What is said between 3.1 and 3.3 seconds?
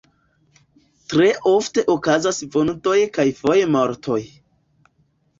kaj